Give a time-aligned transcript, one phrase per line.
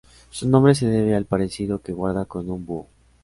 [0.31, 2.87] Su nombre se debe al parecido que guarda con un búho.